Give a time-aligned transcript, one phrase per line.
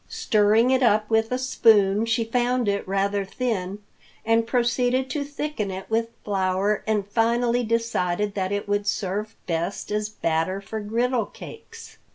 [0.09, 3.83] Stirring it up with a spoon, she found it rather thin,
[4.25, 9.91] and proceeded to thicken it with flour and finally decided that it would serve best
[9.91, 11.97] as batter for griddle cakes.